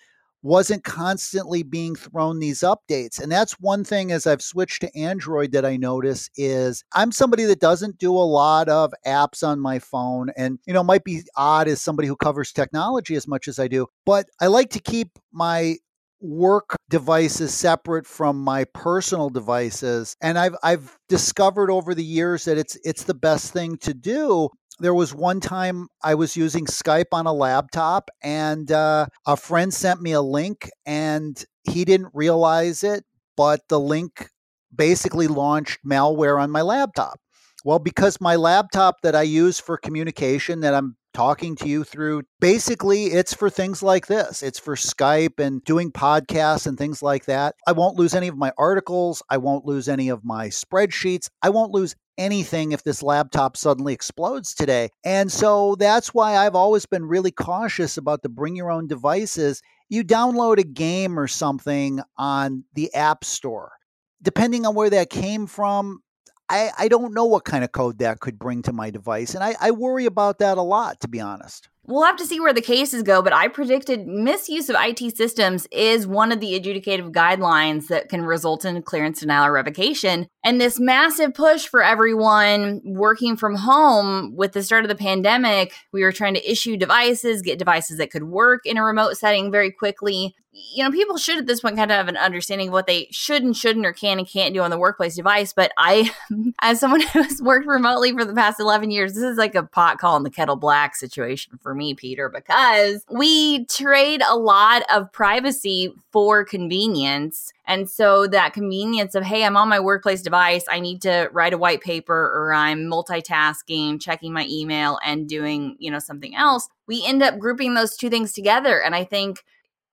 wasn't 0.46 0.84
constantly 0.84 1.64
being 1.64 1.96
thrown 1.96 2.38
these 2.38 2.60
updates. 2.60 3.20
And 3.20 3.32
that's 3.32 3.54
one 3.54 3.82
thing 3.82 4.12
as 4.12 4.28
I've 4.28 4.40
switched 4.40 4.80
to 4.82 4.96
Android 4.96 5.50
that 5.52 5.64
I 5.64 5.76
notice 5.76 6.30
is 6.36 6.84
I'm 6.94 7.10
somebody 7.10 7.44
that 7.46 7.58
doesn't 7.58 7.98
do 7.98 8.12
a 8.12 8.30
lot 8.30 8.68
of 8.68 8.94
apps 9.04 9.46
on 9.46 9.58
my 9.58 9.80
phone 9.80 10.30
and 10.36 10.60
you 10.64 10.72
know 10.72 10.84
might 10.84 11.02
be 11.02 11.22
odd 11.34 11.66
as 11.66 11.82
somebody 11.82 12.06
who 12.06 12.14
covers 12.14 12.52
technology 12.52 13.16
as 13.16 13.26
much 13.26 13.48
as 13.48 13.58
I 13.58 13.66
do, 13.66 13.88
but 14.04 14.26
I 14.40 14.46
like 14.46 14.70
to 14.70 14.80
keep 14.80 15.18
my 15.32 15.78
work 16.20 16.76
devices 16.88 17.52
separate 17.52 18.06
from 18.06 18.38
my 18.38 18.64
personal 18.74 19.28
devices 19.28 20.16
and 20.22 20.38
I've 20.38 20.56
I've 20.62 20.96
discovered 21.08 21.70
over 21.70 21.94
the 21.94 22.04
years 22.04 22.46
that 22.46 22.56
it's 22.58 22.78
it's 22.84 23.04
the 23.04 23.14
best 23.14 23.52
thing 23.52 23.76
to 23.78 23.92
do 23.92 24.48
there 24.78 24.94
was 24.94 25.14
one 25.14 25.40
time 25.40 25.88
I 26.02 26.14
was 26.14 26.36
using 26.36 26.66
Skype 26.66 27.12
on 27.12 27.26
a 27.26 27.32
laptop, 27.32 28.10
and 28.22 28.70
uh, 28.70 29.06
a 29.26 29.36
friend 29.36 29.72
sent 29.72 30.02
me 30.02 30.12
a 30.12 30.20
link, 30.20 30.70
and 30.84 31.42
he 31.64 31.84
didn't 31.84 32.10
realize 32.12 32.84
it, 32.84 33.04
but 33.36 33.60
the 33.68 33.80
link 33.80 34.28
basically 34.74 35.28
launched 35.28 35.78
malware 35.86 36.40
on 36.40 36.50
my 36.50 36.62
laptop. 36.62 37.18
Well, 37.64 37.78
because 37.78 38.20
my 38.20 38.36
laptop 38.36 38.96
that 39.02 39.16
I 39.16 39.22
use 39.22 39.58
for 39.58 39.76
communication, 39.76 40.60
that 40.60 40.74
I'm 40.74 40.96
talking 41.16 41.56
to 41.56 41.66
you 41.66 41.82
through. 41.82 42.22
Basically, 42.40 43.06
it's 43.06 43.32
for 43.32 43.48
things 43.48 43.82
like 43.82 44.06
this. 44.06 44.42
It's 44.42 44.58
for 44.58 44.76
Skype 44.76 45.40
and 45.40 45.64
doing 45.64 45.90
podcasts 45.90 46.66
and 46.66 46.76
things 46.76 47.02
like 47.02 47.24
that. 47.24 47.54
I 47.66 47.72
won't 47.72 47.96
lose 47.96 48.14
any 48.14 48.28
of 48.28 48.36
my 48.36 48.52
articles. 48.58 49.22
I 49.30 49.38
won't 49.38 49.64
lose 49.64 49.88
any 49.88 50.10
of 50.10 50.26
my 50.26 50.48
spreadsheets. 50.48 51.30
I 51.40 51.48
won't 51.48 51.72
lose 51.72 51.96
anything 52.18 52.72
if 52.72 52.84
this 52.84 53.02
laptop 53.02 53.56
suddenly 53.56 53.94
explodes 53.94 54.54
today. 54.54 54.90
And 55.06 55.32
so 55.32 55.74
that's 55.76 56.12
why 56.12 56.36
I've 56.36 56.54
always 56.54 56.84
been 56.84 57.06
really 57.06 57.30
cautious 57.30 57.96
about 57.96 58.22
the 58.22 58.28
bring 58.28 58.54
your 58.54 58.70
own 58.70 58.86
devices. 58.86 59.62
You 59.88 60.04
download 60.04 60.58
a 60.58 60.64
game 60.64 61.18
or 61.18 61.28
something 61.28 62.00
on 62.18 62.64
the 62.74 62.92
App 62.92 63.24
Store. 63.24 63.72
Depending 64.20 64.66
on 64.66 64.74
where 64.74 64.90
that 64.90 65.08
came 65.08 65.46
from, 65.46 66.00
I, 66.48 66.70
I 66.78 66.88
don't 66.88 67.14
know 67.14 67.24
what 67.24 67.44
kind 67.44 67.64
of 67.64 67.72
code 67.72 67.98
that 67.98 68.20
could 68.20 68.38
bring 68.38 68.62
to 68.62 68.72
my 68.72 68.90
device. 68.90 69.34
And 69.34 69.42
I, 69.42 69.56
I 69.60 69.70
worry 69.72 70.06
about 70.06 70.38
that 70.38 70.58
a 70.58 70.62
lot, 70.62 71.00
to 71.00 71.08
be 71.08 71.20
honest. 71.20 71.68
We'll 71.88 72.04
have 72.04 72.16
to 72.16 72.26
see 72.26 72.40
where 72.40 72.52
the 72.52 72.60
cases 72.60 73.04
go, 73.04 73.22
but 73.22 73.32
I 73.32 73.46
predicted 73.46 74.08
misuse 74.08 74.68
of 74.68 74.76
IT 74.78 75.16
systems 75.16 75.68
is 75.70 76.04
one 76.04 76.32
of 76.32 76.40
the 76.40 76.58
adjudicative 76.58 77.12
guidelines 77.12 77.86
that 77.86 78.08
can 78.08 78.22
result 78.22 78.64
in 78.64 78.82
clearance 78.82 79.20
denial 79.20 79.46
or 79.46 79.52
revocation. 79.52 80.26
And 80.44 80.60
this 80.60 80.80
massive 80.80 81.32
push 81.32 81.66
for 81.68 81.84
everyone 81.84 82.80
working 82.84 83.36
from 83.36 83.54
home 83.54 84.34
with 84.34 84.52
the 84.52 84.64
start 84.64 84.84
of 84.84 84.88
the 84.88 84.96
pandemic, 84.96 85.74
we 85.92 86.02
were 86.02 86.12
trying 86.12 86.34
to 86.34 86.50
issue 86.50 86.76
devices, 86.76 87.40
get 87.40 87.58
devices 87.58 87.98
that 87.98 88.10
could 88.10 88.24
work 88.24 88.66
in 88.66 88.78
a 88.78 88.82
remote 88.82 89.16
setting 89.16 89.52
very 89.52 89.70
quickly 89.70 90.34
you 90.56 90.82
know, 90.82 90.90
people 90.90 91.16
should 91.18 91.38
at 91.38 91.46
this 91.46 91.60
point 91.60 91.76
kind 91.76 91.90
of 91.90 91.96
have 91.96 92.08
an 92.08 92.16
understanding 92.16 92.68
of 92.68 92.72
what 92.72 92.86
they 92.86 93.08
should 93.10 93.42
and 93.42 93.56
shouldn't 93.56 93.84
or 93.84 93.92
can 93.92 94.18
and 94.18 94.28
can't 94.28 94.54
do 94.54 94.62
on 94.62 94.70
the 94.70 94.78
workplace 94.78 95.16
device. 95.16 95.52
But 95.52 95.72
I, 95.76 96.10
as 96.62 96.80
someone 96.80 97.00
who 97.00 97.22
has 97.22 97.42
worked 97.42 97.66
remotely 97.66 98.12
for 98.12 98.24
the 98.24 98.34
past 98.34 98.58
11 98.58 98.90
years, 98.90 99.14
this 99.14 99.22
is 99.22 99.36
like 99.36 99.54
a 99.54 99.64
pot 99.64 99.98
calling 99.98 100.22
the 100.22 100.30
kettle 100.30 100.56
black 100.56 100.96
situation 100.96 101.58
for 101.62 101.74
me, 101.76 101.94
Peter, 101.94 102.28
because 102.28 103.04
we 103.10 103.64
trade 103.66 104.22
a 104.28 104.36
lot 104.36 104.82
of 104.92 105.12
privacy 105.12 105.92
for 106.10 106.44
convenience. 106.44 107.52
And 107.66 107.88
so 107.88 108.26
that 108.28 108.54
convenience 108.54 109.14
of, 109.14 109.22
hey, 109.22 109.44
I'm 109.44 109.56
on 109.56 109.68
my 109.68 109.80
workplace 109.80 110.22
device, 110.22 110.64
I 110.68 110.80
need 110.80 111.02
to 111.02 111.28
write 111.32 111.52
a 111.52 111.58
white 111.58 111.80
paper 111.80 112.14
or 112.14 112.54
I'm 112.54 112.86
multitasking, 112.86 114.00
checking 114.00 114.32
my 114.32 114.46
email 114.48 114.98
and 115.04 115.28
doing, 115.28 115.76
you 115.78 115.90
know, 115.90 115.98
something 115.98 116.34
else. 116.34 116.68
We 116.86 117.04
end 117.04 117.22
up 117.22 117.38
grouping 117.38 117.74
those 117.74 117.96
two 117.96 118.10
things 118.10 118.32
together. 118.32 118.80
And 118.82 118.94
I 118.94 119.04
think 119.04 119.44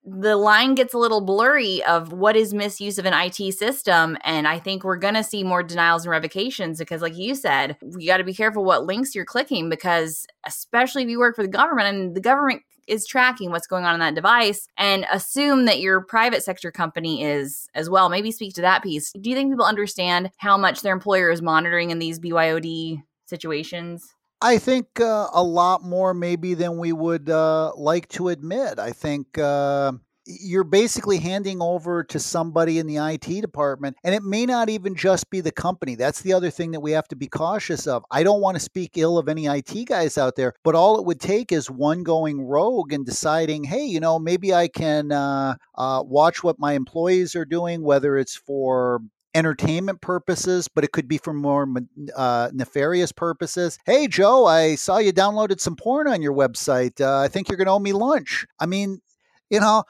the 0.05 0.35
line 0.35 0.75
gets 0.75 0.93
a 0.93 0.97
little 0.97 1.21
blurry 1.21 1.81
of 1.85 2.11
what 2.11 2.35
is 2.35 2.53
misuse 2.53 2.97
of 2.97 3.05
an 3.05 3.13
IT 3.13 3.53
system. 3.53 4.17
And 4.23 4.47
I 4.47 4.59
think 4.59 4.83
we're 4.83 4.97
going 4.97 5.13
to 5.13 5.23
see 5.23 5.43
more 5.43 5.63
denials 5.63 6.03
and 6.03 6.11
revocations 6.11 6.79
because, 6.79 7.01
like 7.01 7.15
you 7.15 7.35
said, 7.35 7.77
you 7.97 8.07
got 8.07 8.17
to 8.17 8.23
be 8.23 8.33
careful 8.33 8.65
what 8.65 8.85
links 8.85 9.15
you're 9.15 9.25
clicking 9.25 9.69
because, 9.69 10.27
especially 10.45 11.03
if 11.03 11.09
you 11.09 11.19
work 11.19 11.35
for 11.35 11.43
the 11.43 11.47
government, 11.47 11.95
and 11.95 12.15
the 12.15 12.21
government 12.21 12.63
is 12.85 13.07
tracking 13.07 13.49
what's 13.49 13.67
going 13.67 13.85
on 13.85 13.93
in 13.93 14.01
that 14.01 14.15
device 14.15 14.67
and 14.77 15.05
assume 15.09 15.63
that 15.65 15.79
your 15.79 16.01
private 16.01 16.43
sector 16.43 16.69
company 16.69 17.23
is 17.23 17.69
as 17.73 17.89
well. 17.89 18.09
Maybe 18.09 18.31
speak 18.31 18.53
to 18.55 18.61
that 18.61 18.83
piece. 18.83 19.13
Do 19.13 19.29
you 19.29 19.35
think 19.37 19.51
people 19.51 19.65
understand 19.65 20.31
how 20.37 20.57
much 20.57 20.81
their 20.81 20.93
employer 20.93 21.31
is 21.31 21.41
monitoring 21.41 21.91
in 21.91 21.99
these 21.99 22.19
BYOD 22.19 23.01
situations? 23.25 24.12
I 24.43 24.57
think 24.57 24.99
uh, 24.99 25.29
a 25.31 25.41
lot 25.41 25.83
more 25.85 26.13
maybe 26.13 26.53
than 26.53 26.77
we 26.77 26.91
would 26.91 27.29
uh, 27.29 27.71
like 27.77 28.09
to 28.09 28.27
admit. 28.27 28.77
I 28.77 28.91
think 28.91 29.37
uh, 29.37 29.93
you're 30.25 30.65
basically 30.65 31.17
handing 31.19 31.61
over 31.61 32.03
to 32.03 32.19
somebody 32.19 32.77
in 32.77 32.85
the 32.85 32.97
IT 32.97 33.39
department, 33.39 33.95
and 34.03 34.13
it 34.13 34.21
may 34.21 34.45
not 34.45 34.67
even 34.67 34.95
just 34.95 35.29
be 35.29 35.39
the 35.39 35.53
company. 35.53 35.95
That's 35.95 36.19
the 36.19 36.33
other 36.33 36.49
thing 36.49 36.71
that 36.71 36.81
we 36.81 36.91
have 36.91 37.07
to 37.07 37.15
be 37.15 37.27
cautious 37.27 37.87
of. 37.87 38.03
I 38.11 38.23
don't 38.23 38.41
want 38.41 38.55
to 38.55 38.59
speak 38.59 38.97
ill 38.97 39.17
of 39.17 39.29
any 39.29 39.45
IT 39.45 39.85
guys 39.85 40.17
out 40.17 40.35
there, 40.35 40.53
but 40.65 40.75
all 40.75 40.99
it 40.99 41.05
would 41.05 41.21
take 41.21 41.53
is 41.53 41.71
one 41.71 42.03
going 42.03 42.41
rogue 42.41 42.91
and 42.91 43.05
deciding, 43.05 43.63
hey, 43.63 43.85
you 43.85 44.01
know, 44.01 44.19
maybe 44.19 44.53
I 44.53 44.67
can 44.67 45.13
uh, 45.13 45.55
uh, 45.75 46.03
watch 46.05 46.43
what 46.43 46.59
my 46.59 46.73
employees 46.73 47.33
are 47.33 47.45
doing, 47.45 47.81
whether 47.81 48.17
it's 48.17 48.35
for 48.35 48.99
entertainment 49.35 50.01
purposes, 50.01 50.67
but 50.67 50.83
it 50.83 50.91
could 50.91 51.07
be 51.07 51.17
for 51.17 51.33
more 51.33 51.67
uh, 52.15 52.49
nefarious 52.53 53.11
purposes. 53.11 53.79
Hey, 53.85 54.07
Joe, 54.07 54.45
I 54.45 54.75
saw 54.75 54.97
you 54.97 55.11
downloaded 55.11 55.59
some 55.59 55.75
porn 55.75 56.07
on 56.07 56.21
your 56.21 56.33
website. 56.33 57.01
Uh, 57.01 57.19
I 57.19 57.27
think 57.27 57.49
you're 57.49 57.57
going 57.57 57.67
to 57.67 57.73
owe 57.73 57.79
me 57.79 57.93
lunch. 57.93 58.45
I 58.59 58.65
mean, 58.65 59.01
you 59.49 59.59
know, 59.59 59.83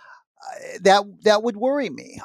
that 0.81 1.03
that 1.23 1.43
would 1.43 1.57
worry 1.57 1.89
me. 1.89 2.21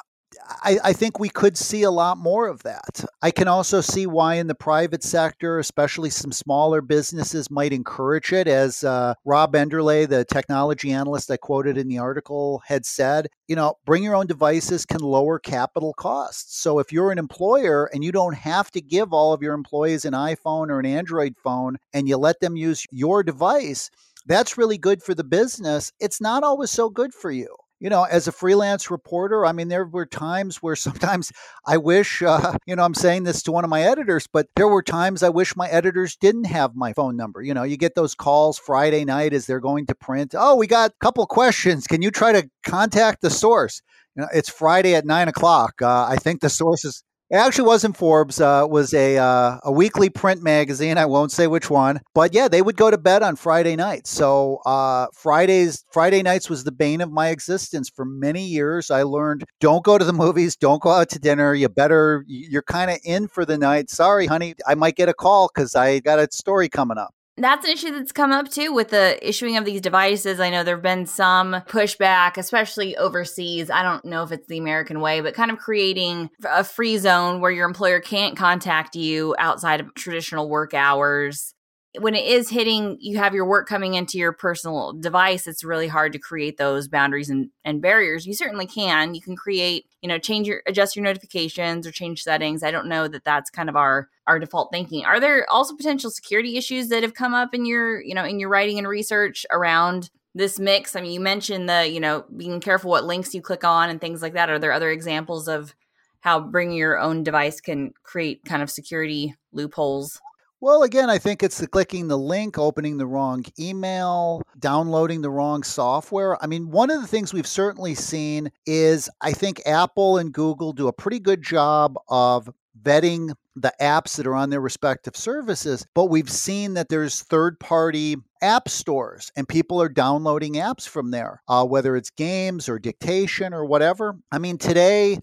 I, 0.49 0.79
I, 0.83 0.93
think 0.93 1.19
we 1.19 1.29
could 1.29 1.57
see 1.57 1.83
a 1.83 1.91
lot 1.91 2.17
more 2.17 2.47
of 2.47 2.63
that. 2.63 3.05
I 3.21 3.29
can 3.29 3.47
also 3.47 3.81
see 3.81 4.07
why 4.07 4.35
in 4.35 4.47
the 4.47 4.55
private 4.55 5.03
sector, 5.03 5.59
especially 5.59 6.09
some 6.09 6.31
smaller 6.31 6.81
businesses, 6.81 7.51
might 7.51 7.71
encourage 7.71 8.33
it. 8.33 8.47
As 8.47 8.83
uh, 8.83 9.13
Rob 9.25 9.53
Enderle, 9.53 10.07
the 10.07 10.25
technology 10.25 10.91
analyst 10.91 11.29
I 11.29 11.37
quoted 11.37 11.77
in 11.77 11.87
the 11.87 11.99
article, 11.99 12.63
had 12.65 12.85
said, 12.85 13.27
you 13.47 13.55
know, 13.55 13.75
bring 13.85 14.03
your 14.03 14.15
own 14.15 14.27
devices 14.27 14.85
can 14.85 15.01
lower 15.01 15.39
capital 15.39 15.93
costs. 15.93 16.57
So 16.57 16.79
if 16.79 16.91
you're 16.91 17.11
an 17.11 17.19
employer 17.19 17.89
and 17.93 18.03
you 18.03 18.11
don't 18.11 18.35
have 18.35 18.71
to 18.71 18.81
give 18.81 19.13
all 19.13 19.33
of 19.33 19.41
your 19.41 19.53
employees 19.53 20.05
an 20.05 20.13
iPhone 20.13 20.69
or 20.69 20.79
an 20.79 20.85
Android 20.85 21.35
phone 21.43 21.77
and 21.93 22.07
you 22.07 22.17
let 22.17 22.39
them 22.39 22.55
use 22.55 22.85
your 22.91 23.23
device, 23.23 23.89
that's 24.25 24.57
really 24.57 24.77
good 24.77 25.03
for 25.03 25.13
the 25.13 25.23
business. 25.23 25.91
It's 25.99 26.19
not 26.21 26.43
always 26.43 26.71
so 26.71 26.89
good 26.89 27.13
for 27.13 27.31
you 27.31 27.55
you 27.79 27.89
know, 27.89 28.03
as 28.03 28.27
a 28.27 28.31
freelance 28.31 28.91
reporter, 28.91 29.45
I 29.45 29.51
mean, 29.51 29.69
there 29.69 29.85
were 29.85 30.05
times 30.05 30.57
where 30.57 30.75
sometimes 30.75 31.31
I 31.65 31.77
wish, 31.77 32.21
uh, 32.23 32.57
you 32.65 32.75
know, 32.75 32.83
I'm 32.83 32.93
saying 32.93 33.23
this 33.23 33.41
to 33.43 33.51
one 33.51 33.63
of 33.63 33.69
my 33.69 33.81
editors, 33.81 34.27
but 34.27 34.47
there 34.55 34.67
were 34.67 34.83
times 34.83 35.23
I 35.23 35.29
wish 35.29 35.55
my 35.55 35.69
editors 35.69 36.15
didn't 36.17 36.45
have 36.45 36.75
my 36.75 36.93
phone 36.93 37.15
number. 37.15 37.41
You 37.41 37.53
know, 37.53 37.63
you 37.63 37.77
get 37.77 37.95
those 37.95 38.15
calls 38.15 38.59
Friday 38.59 39.05
night 39.05 39.33
as 39.33 39.45
they're 39.45 39.59
going 39.59 39.85
to 39.87 39.95
print. 39.95 40.35
Oh, 40.37 40.55
we 40.55 40.67
got 40.67 40.91
a 40.91 40.95
couple 40.99 41.25
questions. 41.25 41.87
Can 41.87 42.01
you 42.01 42.11
try 42.11 42.33
to 42.33 42.49
contact 42.63 43.21
the 43.21 43.29
source? 43.29 43.81
You 44.15 44.23
know, 44.23 44.29
it's 44.33 44.49
Friday 44.49 44.95
at 44.95 45.05
nine 45.05 45.27
o'clock. 45.27 45.81
Uh, 45.81 46.05
I 46.09 46.17
think 46.17 46.41
the 46.41 46.49
source 46.49 46.83
is 46.83 47.03
it 47.29 47.35
actually 47.35 47.65
wasn't 47.65 47.95
Forbes. 47.95 48.41
Uh, 48.41 48.65
was 48.67 48.93
a 48.93 49.17
uh, 49.17 49.59
a 49.63 49.71
weekly 49.71 50.09
print 50.09 50.41
magazine. 50.41 50.97
I 50.97 51.05
won't 51.05 51.31
say 51.31 51.47
which 51.47 51.69
one, 51.69 52.01
but 52.13 52.33
yeah, 52.33 52.47
they 52.47 52.61
would 52.61 52.75
go 52.75 52.89
to 52.89 52.97
bed 52.97 53.21
on 53.21 53.35
Friday 53.35 53.75
nights. 53.75 54.09
So 54.09 54.57
uh, 54.65 55.07
Fridays, 55.13 55.85
Friday 55.91 56.23
nights 56.23 56.49
was 56.49 56.63
the 56.63 56.71
bane 56.71 57.01
of 57.01 57.11
my 57.11 57.29
existence 57.29 57.89
for 57.89 58.05
many 58.05 58.45
years. 58.45 58.89
I 58.89 59.03
learned 59.03 59.45
don't 59.59 59.83
go 59.83 59.97
to 59.97 60.05
the 60.05 60.13
movies, 60.13 60.55
don't 60.55 60.81
go 60.81 60.89
out 60.89 61.09
to 61.09 61.19
dinner. 61.19 61.53
You 61.53 61.69
better 61.69 62.23
you're 62.27 62.63
kind 62.63 62.89
of 62.89 62.97
in 63.03 63.27
for 63.27 63.45
the 63.45 63.57
night. 63.57 63.89
Sorry, 63.89 64.25
honey, 64.25 64.55
I 64.67 64.75
might 64.75 64.95
get 64.95 65.09
a 65.09 65.13
call 65.13 65.49
because 65.53 65.75
I 65.75 65.99
got 65.99 66.19
a 66.19 66.27
story 66.31 66.69
coming 66.69 66.97
up 66.97 67.13
that's 67.43 67.65
an 67.65 67.71
issue 67.71 67.91
that's 67.91 68.11
come 68.11 68.31
up 68.31 68.49
too 68.49 68.73
with 68.73 68.89
the 68.89 69.17
issuing 69.27 69.57
of 69.57 69.65
these 69.65 69.81
devices. 69.81 70.39
I 70.39 70.49
know 70.49 70.63
there 70.63 70.75
have 70.75 70.83
been 70.83 71.05
some 71.05 71.53
pushback, 71.67 72.37
especially 72.37 72.95
overseas. 72.97 73.69
I 73.69 73.83
don't 73.83 74.03
know 74.05 74.23
if 74.23 74.31
it's 74.31 74.47
the 74.47 74.57
American 74.57 74.99
way, 75.01 75.21
but 75.21 75.33
kind 75.33 75.51
of 75.51 75.57
creating 75.57 76.29
a 76.45 76.63
free 76.63 76.97
zone 76.97 77.41
where 77.41 77.51
your 77.51 77.67
employer 77.67 77.99
can't 77.99 78.37
contact 78.37 78.95
you 78.95 79.35
outside 79.37 79.79
of 79.79 79.93
traditional 79.95 80.49
work 80.49 80.73
hours 80.73 81.53
when 81.97 82.13
it 82.13 82.25
is 82.25 82.49
hitting 82.49 82.97
you 82.99 83.17
have 83.17 83.33
your 83.33 83.45
work 83.45 83.67
coming 83.67 83.95
into 83.95 84.17
your 84.17 84.31
personal 84.31 84.93
device 84.93 85.47
it's 85.47 85.63
really 85.63 85.87
hard 85.87 86.13
to 86.13 86.19
create 86.19 86.57
those 86.57 86.87
boundaries 86.87 87.29
and, 87.29 87.49
and 87.63 87.81
barriers. 87.81 88.27
You 88.27 88.33
certainly 88.33 88.67
can. 88.67 89.15
You 89.15 89.21
can 89.21 89.35
create 89.35 89.85
you 90.01 90.07
know 90.07 90.19
change 90.19 90.47
your 90.47 90.61
adjust 90.67 90.95
your 90.95 91.03
notifications 91.03 91.87
or 91.87 91.91
change 91.91 92.23
settings. 92.23 92.63
I 92.63 92.71
don't 92.71 92.87
know 92.87 93.07
that 93.07 93.23
that's 93.23 93.49
kind 93.49 93.69
of 93.69 93.75
our 93.75 94.09
our 94.27 94.39
default 94.39 94.71
thinking. 94.71 95.05
Are 95.05 95.19
there 95.19 95.49
also 95.49 95.75
potential 95.75 96.11
security 96.11 96.57
issues 96.57 96.89
that 96.89 97.03
have 97.03 97.15
come 97.15 97.33
up 97.33 97.53
in 97.53 97.65
your 97.65 98.01
you 98.01 98.13
know 98.13 98.25
in 98.25 98.39
your 98.39 98.49
writing 98.49 98.77
and 98.77 98.87
research 98.87 99.45
around 99.51 100.11
this 100.35 100.59
mix? 100.59 100.95
I 100.95 101.01
mean 101.01 101.11
you 101.11 101.19
mentioned 101.19 101.67
the 101.67 101.87
you 101.89 101.99
know 101.99 102.25
being 102.35 102.59
careful 102.59 102.91
what 102.91 103.05
links 103.05 103.33
you 103.33 103.41
click 103.41 103.63
on 103.63 103.89
and 103.89 103.99
things 103.99 104.21
like 104.21 104.33
that. 104.33 104.49
Are 104.49 104.59
there 104.59 104.73
other 104.73 104.91
examples 104.91 105.47
of 105.47 105.73
how 106.21 106.39
bringing 106.39 106.77
your 106.77 106.99
own 106.99 107.23
device 107.23 107.61
can 107.61 107.93
create 108.03 108.43
kind 108.45 108.61
of 108.61 108.69
security 108.69 109.33
loopholes 109.53 110.19
well, 110.61 110.83
again, 110.83 111.09
I 111.09 111.17
think 111.17 111.41
it's 111.41 111.57
the 111.57 111.67
clicking 111.67 112.07
the 112.07 112.17
link, 112.17 112.57
opening 112.57 112.97
the 112.97 113.07
wrong 113.07 113.45
email, 113.57 114.41
downloading 114.57 115.21
the 115.21 115.29
wrong 115.29 115.63
software. 115.63 116.41
I 116.43 116.47
mean, 116.47 116.69
one 116.69 116.89
of 116.89 117.01
the 117.01 117.07
things 117.07 117.33
we've 117.33 117.47
certainly 117.47 117.95
seen 117.95 118.51
is 118.65 119.09
I 119.21 119.31
think 119.31 119.61
Apple 119.65 120.17
and 120.17 120.33
Google 120.33 120.73
do 120.73 120.87
a 120.87 120.93
pretty 120.93 121.19
good 121.19 121.41
job 121.41 121.97
of 122.09 122.49
vetting 122.81 123.33
the 123.55 123.73
apps 123.81 124.15
that 124.15 124.27
are 124.27 124.35
on 124.35 124.49
their 124.49 124.61
respective 124.61 125.15
services, 125.15 125.85
but 125.93 126.05
we've 126.05 126.29
seen 126.29 126.75
that 126.75 126.89
there's 126.89 127.21
third 127.23 127.59
party 127.59 128.15
app 128.41 128.69
stores 128.69 129.31
and 129.35 129.47
people 129.47 129.81
are 129.81 129.89
downloading 129.89 130.53
apps 130.53 130.87
from 130.87 131.11
there, 131.11 131.41
uh, 131.47 131.65
whether 131.65 131.95
it's 131.95 132.09
games 132.09 132.69
or 132.69 132.79
dictation 132.79 133.53
or 133.53 133.65
whatever. 133.65 134.17
I 134.31 134.39
mean, 134.39 134.57
today, 134.57 135.19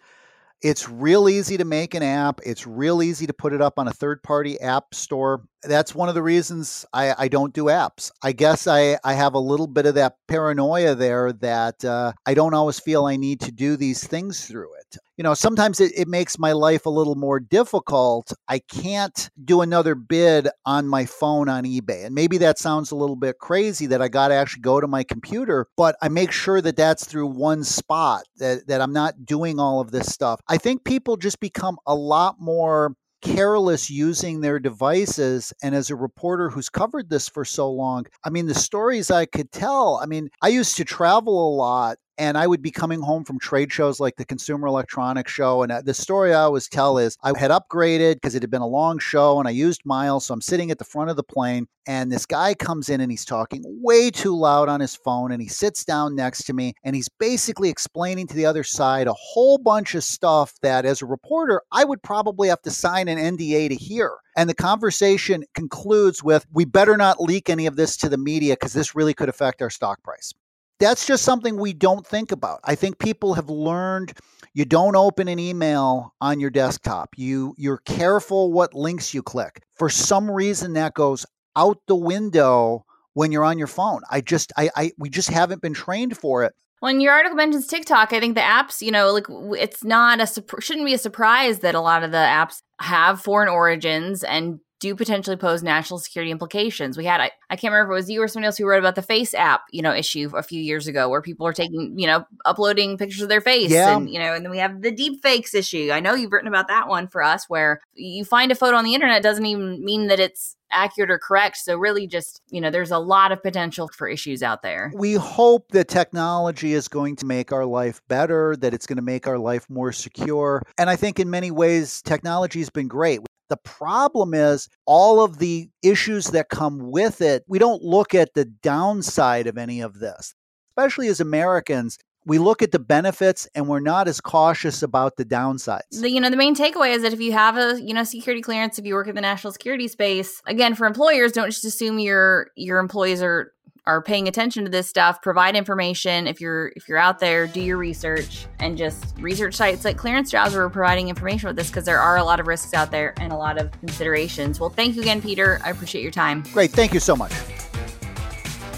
it's 0.62 0.88
real 0.88 1.28
easy 1.28 1.56
to 1.56 1.64
make 1.64 1.94
an 1.94 2.02
app. 2.02 2.40
It's 2.44 2.66
real 2.66 3.02
easy 3.02 3.26
to 3.26 3.32
put 3.32 3.52
it 3.52 3.60
up 3.60 3.78
on 3.78 3.88
a 3.88 3.92
third 3.92 4.22
party 4.22 4.60
app 4.60 4.94
store. 4.94 5.42
That's 5.62 5.94
one 5.94 6.08
of 6.08 6.14
the 6.14 6.22
reasons 6.22 6.86
I, 6.92 7.14
I 7.18 7.28
don't 7.28 7.52
do 7.52 7.64
apps. 7.64 8.10
I 8.22 8.32
guess 8.32 8.66
I, 8.66 8.98
I 9.04 9.14
have 9.14 9.34
a 9.34 9.38
little 9.38 9.66
bit 9.66 9.86
of 9.86 9.94
that 9.96 10.16
paranoia 10.28 10.94
there 10.94 11.32
that 11.34 11.84
uh, 11.84 12.12
I 12.24 12.34
don't 12.34 12.54
always 12.54 12.80
feel 12.80 13.06
I 13.06 13.16
need 13.16 13.40
to 13.40 13.52
do 13.52 13.76
these 13.76 14.06
things 14.06 14.46
through 14.46 14.74
it 14.94 14.98
you 15.16 15.22
know, 15.22 15.34
sometimes 15.34 15.80
it, 15.80 15.92
it 15.96 16.08
makes 16.08 16.38
my 16.38 16.52
life 16.52 16.84
a 16.86 16.90
little 16.90 17.14
more 17.14 17.40
difficult. 17.40 18.32
I 18.48 18.58
can't 18.58 19.30
do 19.42 19.62
another 19.62 19.94
bid 19.94 20.48
on 20.66 20.86
my 20.86 21.06
phone 21.06 21.48
on 21.48 21.64
eBay. 21.64 22.04
And 22.06 22.14
maybe 22.14 22.38
that 22.38 22.58
sounds 22.58 22.90
a 22.90 22.96
little 22.96 23.16
bit 23.16 23.38
crazy 23.38 23.86
that 23.86 24.02
I 24.02 24.08
got 24.08 24.28
to 24.28 24.34
actually 24.34 24.62
go 24.62 24.80
to 24.80 24.86
my 24.86 25.04
computer, 25.04 25.66
but 25.76 25.96
I 26.02 26.08
make 26.08 26.32
sure 26.32 26.60
that 26.60 26.76
that's 26.76 27.06
through 27.06 27.28
one 27.28 27.64
spot, 27.64 28.24
that, 28.36 28.66
that 28.66 28.80
I'm 28.80 28.92
not 28.92 29.24
doing 29.24 29.58
all 29.58 29.80
of 29.80 29.90
this 29.90 30.06
stuff. 30.06 30.40
I 30.48 30.58
think 30.58 30.84
people 30.84 31.16
just 31.16 31.40
become 31.40 31.78
a 31.86 31.94
lot 31.94 32.36
more 32.38 32.94
careless 33.22 33.90
using 33.90 34.40
their 34.40 34.58
devices. 34.58 35.52
And 35.62 35.74
as 35.74 35.88
a 35.90 35.96
reporter 35.96 36.50
who's 36.50 36.68
covered 36.68 37.08
this 37.08 37.28
for 37.28 37.44
so 37.44 37.70
long, 37.70 38.04
I 38.22 38.30
mean, 38.30 38.46
the 38.46 38.54
stories 38.54 39.10
I 39.10 39.24
could 39.24 39.50
tell, 39.50 39.98
I 40.02 40.06
mean, 40.06 40.28
I 40.42 40.48
used 40.48 40.76
to 40.76 40.84
travel 40.84 41.48
a 41.48 41.54
lot 41.56 41.96
and 42.18 42.38
I 42.38 42.46
would 42.46 42.62
be 42.62 42.70
coming 42.70 43.00
home 43.00 43.24
from 43.24 43.38
trade 43.38 43.72
shows 43.72 44.00
like 44.00 44.16
the 44.16 44.24
Consumer 44.24 44.66
Electronics 44.66 45.30
Show. 45.30 45.62
And 45.62 45.72
uh, 45.72 45.82
the 45.82 45.94
story 45.94 46.32
I 46.32 46.42
always 46.42 46.68
tell 46.68 46.98
is 46.98 47.16
I 47.22 47.36
had 47.38 47.50
upgraded 47.50 48.14
because 48.14 48.34
it 48.34 48.42
had 48.42 48.50
been 48.50 48.62
a 48.62 48.66
long 48.66 48.98
show 48.98 49.38
and 49.38 49.46
I 49.46 49.52
used 49.52 49.82
miles. 49.84 50.26
So 50.26 50.34
I'm 50.34 50.40
sitting 50.40 50.70
at 50.70 50.78
the 50.78 50.84
front 50.84 51.10
of 51.10 51.16
the 51.16 51.22
plane, 51.22 51.66
and 51.86 52.10
this 52.10 52.26
guy 52.26 52.54
comes 52.54 52.88
in 52.88 53.00
and 53.00 53.10
he's 53.10 53.24
talking 53.24 53.62
way 53.82 54.10
too 54.10 54.36
loud 54.36 54.68
on 54.68 54.80
his 54.80 54.96
phone. 54.96 55.30
And 55.30 55.42
he 55.42 55.48
sits 55.48 55.84
down 55.84 56.16
next 56.16 56.44
to 56.44 56.52
me 56.52 56.74
and 56.84 56.96
he's 56.96 57.08
basically 57.08 57.68
explaining 57.68 58.26
to 58.28 58.34
the 58.34 58.46
other 58.46 58.64
side 58.64 59.06
a 59.06 59.14
whole 59.14 59.58
bunch 59.58 59.94
of 59.94 60.04
stuff 60.04 60.54
that, 60.62 60.84
as 60.84 61.02
a 61.02 61.06
reporter, 61.06 61.62
I 61.72 61.84
would 61.84 62.02
probably 62.02 62.48
have 62.48 62.62
to 62.62 62.70
sign 62.70 63.08
an 63.08 63.18
NDA 63.18 63.68
to 63.68 63.74
hear. 63.74 64.16
And 64.36 64.50
the 64.50 64.54
conversation 64.54 65.44
concludes 65.54 66.22
with, 66.22 66.46
We 66.52 66.64
better 66.64 66.96
not 66.96 67.20
leak 67.20 67.48
any 67.48 67.66
of 67.66 67.76
this 67.76 67.96
to 67.98 68.08
the 68.08 68.18
media 68.18 68.54
because 68.54 68.72
this 68.72 68.94
really 68.94 69.14
could 69.14 69.28
affect 69.28 69.62
our 69.62 69.70
stock 69.70 70.02
price 70.02 70.32
that's 70.78 71.06
just 71.06 71.24
something 71.24 71.56
we 71.56 71.72
don't 71.72 72.06
think 72.06 72.32
about. 72.32 72.60
I 72.64 72.74
think 72.74 72.98
people 72.98 73.34
have 73.34 73.48
learned 73.48 74.12
you 74.54 74.64
don't 74.64 74.96
open 74.96 75.28
an 75.28 75.38
email 75.38 76.14
on 76.20 76.40
your 76.40 76.50
desktop. 76.50 77.10
You 77.16 77.54
you're 77.58 77.78
careful 77.78 78.52
what 78.52 78.74
links 78.74 79.12
you 79.12 79.22
click. 79.22 79.62
For 79.76 79.88
some 79.88 80.30
reason 80.30 80.74
that 80.74 80.94
goes 80.94 81.26
out 81.56 81.78
the 81.86 81.96
window 81.96 82.84
when 83.14 83.32
you're 83.32 83.44
on 83.44 83.58
your 83.58 83.66
phone. 83.66 84.02
I 84.10 84.20
just 84.20 84.52
I, 84.56 84.70
I 84.76 84.92
we 84.98 85.08
just 85.08 85.30
haven't 85.30 85.62
been 85.62 85.74
trained 85.74 86.16
for 86.16 86.44
it. 86.44 86.54
When 86.80 87.00
your 87.00 87.14
article 87.14 87.36
mentions 87.36 87.66
TikTok, 87.66 88.12
I 88.12 88.20
think 88.20 88.34
the 88.34 88.42
apps, 88.42 88.82
you 88.82 88.90
know, 88.90 89.12
like 89.12 89.26
it's 89.58 89.82
not 89.82 90.20
a 90.20 90.26
shouldn't 90.60 90.86
be 90.86 90.94
a 90.94 90.98
surprise 90.98 91.60
that 91.60 91.74
a 91.74 91.80
lot 91.80 92.02
of 92.02 92.10
the 92.10 92.18
apps 92.18 92.60
have 92.80 93.20
foreign 93.22 93.48
origins 93.48 94.22
and 94.22 94.60
do 94.86 94.94
potentially 94.94 95.36
pose 95.36 95.62
national 95.62 95.98
security 95.98 96.30
implications. 96.30 96.96
We 96.96 97.04
had, 97.04 97.20
I, 97.20 97.30
I 97.50 97.56
can't 97.56 97.72
remember 97.72 97.92
if 97.92 97.96
it 97.96 98.00
was 98.00 98.10
you 98.10 98.22
or 98.22 98.28
somebody 98.28 98.46
else 98.46 98.58
who 98.58 98.66
wrote 98.66 98.78
about 98.78 98.94
the 98.94 99.02
face 99.02 99.34
app, 99.34 99.62
you 99.70 99.82
know, 99.82 99.92
issue 99.94 100.30
a 100.36 100.42
few 100.42 100.60
years 100.60 100.86
ago 100.86 101.08
where 101.08 101.22
people 101.22 101.46
are 101.46 101.52
taking, 101.52 101.98
you 101.98 102.06
know, 102.06 102.26
uploading 102.44 102.98
pictures 102.98 103.22
of 103.22 103.28
their 103.28 103.40
face. 103.40 103.70
Yeah. 103.70 103.96
And, 103.96 104.10
you 104.10 104.18
know, 104.18 104.34
and 104.34 104.44
then 104.44 104.50
we 104.50 104.58
have 104.58 104.82
the 104.82 104.90
deep 104.90 105.22
fakes 105.22 105.54
issue. 105.54 105.90
I 105.92 106.00
know 106.00 106.14
you've 106.14 106.32
written 106.32 106.48
about 106.48 106.68
that 106.68 106.88
one 106.88 107.08
for 107.08 107.22
us 107.22 107.44
where 107.48 107.80
you 107.94 108.24
find 108.24 108.52
a 108.52 108.54
photo 108.54 108.76
on 108.76 108.84
the 108.84 108.94
internet 108.94 109.22
doesn't 109.22 109.46
even 109.46 109.84
mean 109.84 110.08
that 110.08 110.20
it's 110.20 110.56
accurate 110.70 111.10
or 111.10 111.18
correct. 111.18 111.56
So 111.58 111.76
really 111.76 112.06
just, 112.06 112.42
you 112.50 112.60
know, 112.60 112.70
there's 112.70 112.90
a 112.90 112.98
lot 112.98 113.32
of 113.32 113.42
potential 113.42 113.88
for 113.88 114.08
issues 114.08 114.42
out 114.42 114.62
there. 114.62 114.92
We 114.94 115.14
hope 115.14 115.70
that 115.70 115.88
technology 115.88 116.72
is 116.72 116.88
going 116.88 117.16
to 117.16 117.26
make 117.26 117.52
our 117.52 117.64
life 117.64 118.00
better, 118.08 118.56
that 118.56 118.74
it's 118.74 118.86
going 118.86 118.96
to 118.96 119.02
make 119.02 119.26
our 119.26 119.38
life 119.38 119.68
more 119.70 119.92
secure. 119.92 120.62
And 120.76 120.90
I 120.90 120.96
think 120.96 121.20
in 121.20 121.30
many 121.30 121.50
ways 121.50 122.02
technology 122.02 122.58
has 122.58 122.70
been 122.70 122.88
great. 122.88 123.20
The 123.48 123.56
problem 123.58 124.34
is 124.34 124.68
all 124.86 125.22
of 125.22 125.38
the 125.38 125.68
issues 125.82 126.26
that 126.28 126.48
come 126.48 126.90
with 126.90 127.20
it. 127.20 127.44
We 127.46 127.58
don't 127.58 127.82
look 127.82 128.14
at 128.14 128.34
the 128.34 128.44
downside 128.44 129.46
of 129.46 129.56
any 129.56 129.80
of 129.80 130.00
this, 130.00 130.34
especially 130.70 131.08
as 131.08 131.20
Americans. 131.20 131.98
we 132.26 132.38
look 132.38 132.60
at 132.60 132.72
the 132.72 132.78
benefits 132.80 133.48
and 133.54 133.68
we're 133.68 133.80
not 133.80 134.08
as 134.08 134.20
cautious 134.20 134.82
about 134.82 135.16
the 135.16 135.24
downsides. 135.24 136.00
The, 136.00 136.10
you 136.10 136.20
know, 136.20 136.28
the 136.28 136.36
main 136.36 136.56
takeaway 136.56 136.92
is 136.94 137.02
that 137.02 137.12
if 137.12 137.20
you 137.20 137.32
have 137.32 137.56
a, 137.56 137.80
you 137.80 137.94
know, 137.94 138.02
security 138.02 138.42
clearance, 138.42 138.78
if 138.78 138.84
you 138.84 138.94
work 138.94 139.06
in 139.06 139.14
the 139.14 139.20
national 139.20 139.52
security 139.52 139.86
space, 139.86 140.42
again, 140.46 140.74
for 140.74 140.86
employers, 140.86 141.32
don't 141.32 141.50
just 141.50 141.64
assume 141.64 141.98
your 142.00 142.48
your 142.56 142.80
employees 142.80 143.22
are 143.22 143.52
are 143.86 144.02
paying 144.02 144.26
attention 144.26 144.64
to 144.64 144.70
this 144.70 144.88
stuff 144.88 145.22
provide 145.22 145.54
information 145.54 146.26
if 146.26 146.40
you're 146.40 146.72
if 146.74 146.88
you're 146.88 146.98
out 146.98 147.20
there 147.20 147.46
do 147.46 147.60
your 147.60 147.76
research 147.76 148.46
and 148.58 148.76
just 148.76 149.16
research 149.18 149.54
sites 149.54 149.84
like 149.84 149.96
clearance 149.96 150.30
jobs 150.30 150.54
We're 150.54 150.68
providing 150.68 151.08
information 151.08 151.46
with 151.46 151.56
this 151.56 151.68
because 151.68 151.84
there 151.84 152.00
are 152.00 152.16
a 152.16 152.24
lot 152.24 152.40
of 152.40 152.46
risks 152.46 152.74
out 152.74 152.90
there 152.90 153.14
and 153.18 153.32
a 153.32 153.36
lot 153.36 153.58
of 153.58 153.70
considerations. 153.80 154.58
Well 154.58 154.70
thank 154.70 154.96
you 154.96 155.02
again 155.02 155.22
peter. 155.22 155.60
I 155.64 155.70
appreciate 155.70 156.02
your 156.02 156.10
time. 156.10 156.42
Great. 156.52 156.72
Thank 156.72 156.94
you 156.94 157.00
so 157.00 157.14
much. 157.14 157.32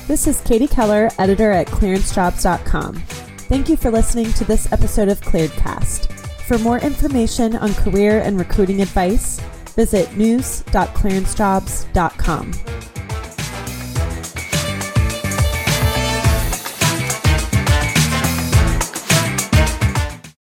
This 0.06 0.26
is 0.26 0.42
katie 0.42 0.68
keller 0.68 1.08
editor 1.18 1.50
at 1.50 1.68
clearancejobs.com 1.68 3.02
thank 3.48 3.70
you 3.70 3.76
for 3.76 3.90
listening 3.90 4.30
to 4.34 4.44
this 4.44 4.70
episode 4.72 5.08
of 5.08 5.20
clearedcast 5.22 6.12
for 6.42 6.58
more 6.58 6.78
information 6.78 7.56
on 7.56 7.72
career 7.74 8.20
and 8.20 8.38
recruiting 8.38 8.82
advice 8.82 9.40
visit 9.74 10.14
news.clearancejobs.com 10.16 12.52